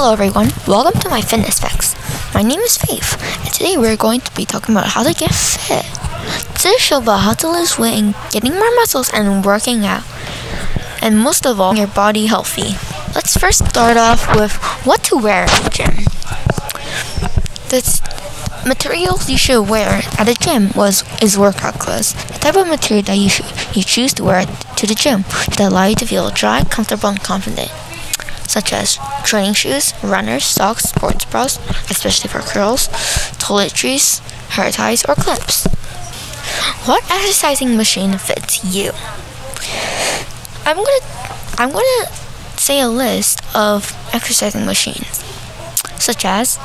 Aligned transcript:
Hello 0.00 0.12
everyone, 0.12 0.50
welcome 0.68 1.00
to 1.00 1.08
my 1.08 1.20
fitness 1.20 1.58
facts. 1.58 1.96
My 2.32 2.40
name 2.40 2.60
is 2.60 2.78
Faith, 2.78 3.18
and 3.42 3.52
today 3.52 3.76
we're 3.76 3.96
going 3.96 4.20
to 4.20 4.32
be 4.36 4.44
talking 4.44 4.72
about 4.72 4.86
how 4.86 5.02
to 5.02 5.12
get 5.12 5.34
fit. 5.34 5.84
This 6.62 6.80
show 6.80 6.98
about 6.98 7.22
how 7.26 7.32
to 7.32 7.50
lose 7.50 7.80
weight 7.80 7.98
and 7.98 8.14
getting 8.30 8.52
more 8.52 8.72
muscles 8.76 9.10
and 9.12 9.44
working 9.44 9.84
out. 9.84 10.04
And 11.02 11.18
most 11.18 11.44
of 11.44 11.60
all, 11.60 11.74
your 11.74 11.88
body 11.88 12.26
healthy. 12.26 12.78
Let's 13.12 13.36
first 13.36 13.68
start 13.68 13.96
off 13.96 14.36
with 14.36 14.54
what 14.86 15.02
to 15.10 15.16
wear 15.16 15.46
at 15.50 15.64
the 15.64 15.70
gym. 15.70 15.96
The 17.70 17.82
materials 18.68 19.28
you 19.28 19.36
should 19.36 19.68
wear 19.68 20.02
at 20.16 20.26
the 20.26 20.34
gym 20.34 20.70
was 20.76 21.02
is 21.20 21.36
workout 21.36 21.80
clothes. 21.80 22.12
The 22.12 22.38
type 22.38 22.54
of 22.54 22.68
material 22.68 23.02
that 23.06 23.16
you 23.16 23.30
you 23.74 23.82
choose 23.82 24.14
to 24.14 24.22
wear 24.22 24.46
to 24.46 24.86
the 24.86 24.94
gym 24.94 25.24
should 25.24 25.58
allow 25.58 25.86
you 25.86 25.96
to 25.96 26.06
feel 26.06 26.30
dry, 26.30 26.62
comfortable, 26.62 27.08
and 27.08 27.20
confident 27.20 27.72
such 28.48 28.72
as 28.72 28.98
training 29.24 29.54
shoes, 29.54 29.92
runners, 30.02 30.44
socks, 30.44 30.84
sports 30.84 31.24
bras, 31.26 31.58
especially 31.90 32.28
for 32.28 32.40
girls, 32.52 32.88
toiletries, 33.38 34.18
hair 34.56 34.72
ties, 34.72 35.04
or 35.04 35.14
clips. 35.14 35.66
What 36.86 37.04
exercising 37.10 37.76
machine 37.76 38.16
fits 38.16 38.64
you? 38.64 38.92
I'm 40.64 40.76
gonna 40.76 41.04
I'm 41.58 41.70
gonna 41.70 42.06
say 42.56 42.80
a 42.80 42.88
list 42.88 43.42
of 43.54 43.92
exercising 44.12 44.64
machines, 44.64 45.22
such 46.00 46.24
as 46.24 46.58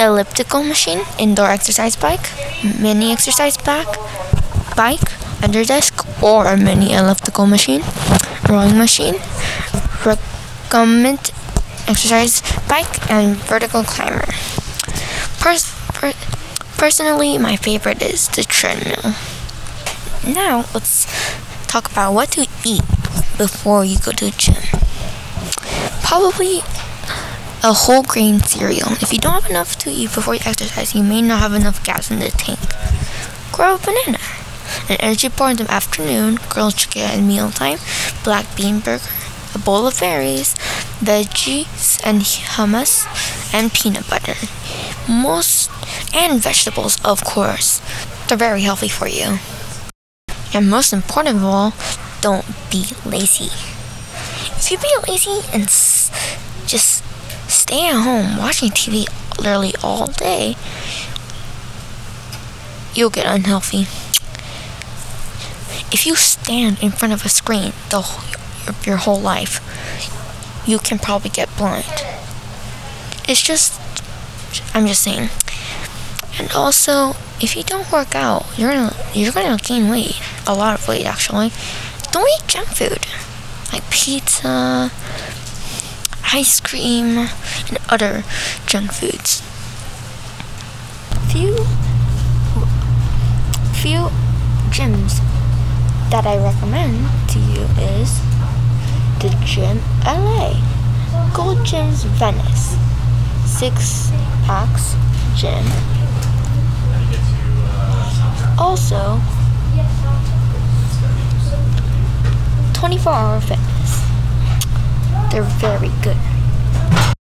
elliptical 0.00 0.64
machine, 0.64 1.02
indoor 1.18 1.50
exercise 1.50 1.94
bike, 1.96 2.30
mini 2.80 3.12
exercise 3.12 3.56
bike, 3.56 3.94
bike, 4.76 5.08
under 5.42 5.64
desk, 5.64 6.04
or 6.22 6.56
mini 6.56 6.92
elliptical 6.92 7.46
machine, 7.46 7.82
rowing 8.48 8.76
machine, 8.76 9.14
recumbent 10.70 11.32
exercise 11.88 12.40
bike, 12.68 13.10
and 13.10 13.36
vertical 13.36 13.82
climber. 13.82 14.26
Pers- 15.40 15.74
per- 15.88 16.12
personally, 16.78 17.38
my 17.38 17.56
favorite 17.56 18.00
is 18.02 18.28
the 18.28 18.44
treadmill. 18.44 19.14
Now, 20.24 20.66
let's 20.72 21.06
talk 21.66 21.90
about 21.90 22.12
what 22.12 22.30
to 22.32 22.46
eat 22.64 22.86
before 23.36 23.84
you 23.84 23.98
go 23.98 24.12
to 24.12 24.26
the 24.26 24.30
gym. 24.30 24.62
Probably 26.02 26.60
a 27.62 27.72
whole 27.72 28.02
grain 28.02 28.40
cereal. 28.40 28.92
If 29.02 29.12
you 29.12 29.18
don't 29.18 29.42
have 29.42 29.50
enough 29.50 29.76
to 29.78 29.90
eat 29.90 30.14
before 30.14 30.34
you 30.34 30.40
exercise, 30.44 30.94
you 30.94 31.02
may 31.02 31.22
not 31.22 31.40
have 31.40 31.54
enough 31.54 31.82
gas 31.82 32.10
in 32.10 32.20
the 32.20 32.30
tank. 32.30 32.60
Grab 33.52 33.80
a 33.80 33.84
banana. 33.84 34.18
An 34.88 34.96
energy 35.00 35.28
bar 35.28 35.50
in 35.50 35.56
the 35.56 35.70
afternoon, 35.70 36.38
grilled 36.48 36.76
chicken 36.76 37.02
at 37.02 37.20
mealtime, 37.20 37.78
black 38.22 38.46
bean 38.56 38.78
burger, 38.78 39.02
a 39.54 39.58
bowl 39.58 39.86
of 39.86 39.98
berries, 39.98 40.54
veggies 41.00 42.00
and 42.04 42.22
hummus, 42.22 43.04
and 43.52 43.72
peanut 43.72 44.08
butter. 44.08 44.34
Most 45.08 45.70
and 46.14 46.40
vegetables, 46.40 47.02
of 47.04 47.24
course. 47.24 47.80
They're 48.28 48.38
very 48.38 48.62
healthy 48.62 48.88
for 48.88 49.08
you. 49.08 49.38
And 50.52 50.68
most 50.70 50.92
important 50.92 51.36
of 51.36 51.44
all, 51.44 51.72
don't 52.20 52.46
be 52.70 52.84
lazy. 53.04 53.50
If 54.56 54.70
you 54.70 54.78
be 54.78 55.10
lazy 55.10 55.40
and 55.52 55.64
s- 55.64 56.10
just 56.66 57.02
stay 57.50 57.88
at 57.88 58.02
home 58.02 58.36
watching 58.36 58.70
TV 58.70 59.06
literally 59.38 59.74
all 59.82 60.06
day, 60.06 60.56
you'll 62.94 63.10
get 63.10 63.26
unhealthy. 63.26 63.86
If 65.92 66.06
you 66.06 66.14
stand 66.14 66.78
in 66.82 66.90
front 66.90 67.14
of 67.14 67.24
a 67.24 67.28
screen 67.28 67.72
the 67.90 68.02
your, 68.66 68.74
your 68.84 68.96
whole 68.98 69.20
life, 69.20 69.60
you 70.66 70.78
can 70.78 70.98
probably 70.98 71.30
get 71.30 71.54
blind. 71.56 71.84
It's 73.28 73.42
just, 73.42 73.80
I'm 74.74 74.86
just 74.86 75.02
saying. 75.02 75.30
And 76.38 76.50
also, 76.52 77.14
if 77.40 77.56
you 77.56 77.62
don't 77.62 77.90
work 77.90 78.14
out, 78.14 78.46
you're 78.56 78.70
gonna 78.70 78.96
you're 79.14 79.32
gonna 79.32 79.56
gain 79.58 79.88
weight, 79.88 80.20
a 80.46 80.54
lot 80.54 80.78
of 80.78 80.88
weight 80.88 81.06
actually. 81.06 81.52
Don't 82.12 82.28
eat 82.28 82.48
junk 82.48 82.68
food 82.68 83.06
like 83.72 83.88
pizza, 83.90 84.90
ice 86.32 86.60
cream, 86.60 87.28
and 87.68 87.78
other 87.88 88.24
junk 88.66 88.92
foods. 88.92 89.42
Few 91.30 91.54
few 93.74 94.10
gyms 94.70 95.20
that 96.10 96.26
I 96.26 96.36
recommend 96.36 97.08
to 97.30 97.38
you 97.38 97.62
is 97.78 98.29
the 99.20 99.28
Gym 99.44 99.78
LA, 100.06 100.54
Gold 101.34 101.58
Gyms 101.58 102.06
Venice, 102.16 102.74
Six 103.44 104.10
Packs 104.46 104.94
Gym. 105.36 105.62
Also, 108.58 109.20
24 112.72 113.12
Hour 113.12 113.40
Fitness. 113.42 114.00
They're 115.30 115.42
very 115.42 115.90
good. 116.02 116.39